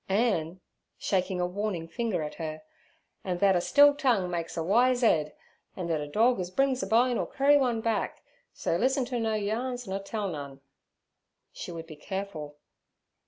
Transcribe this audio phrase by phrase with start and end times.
[0.09, 0.59] 'An"
[0.97, 2.63] shaking a warning finger at her,
[3.23, 5.31] 'an' thet a still tongue makes a wise 'ead,
[5.75, 9.19] an' thet a dorg ez brings a bone 'll kerry one back, so lis'en to
[9.19, 10.61] no yarns nur tell none.'
[11.53, 12.55] She would be careful.